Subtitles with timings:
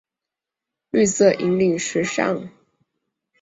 [0.89, 2.49] 绿色引领时尚。